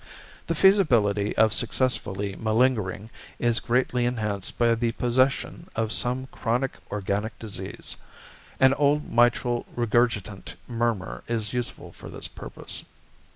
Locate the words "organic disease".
6.89-7.97